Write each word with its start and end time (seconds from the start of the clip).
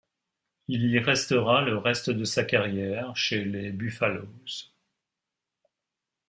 Il 0.67 0.85
y 0.89 0.97
restera 0.97 1.61
le 1.61 1.77
reste 1.77 2.09
de 2.09 2.23
sa 2.23 2.43
carrière 2.43 3.15
chez 3.15 3.43
les 3.45 3.69
Buffaloes. 3.71 4.65